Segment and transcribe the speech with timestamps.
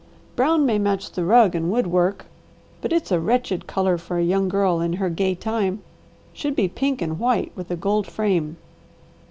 [0.35, 2.25] Brown may match the rug and wood work,
[2.81, 5.83] but it's a wretched colour for a young girl in her gay time.
[6.33, 8.57] Should be pink and white with a gold frame."